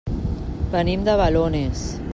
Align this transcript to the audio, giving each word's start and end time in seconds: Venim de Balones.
Venim 0.71 1.03
de 1.11 1.15
Balones. 1.23 1.89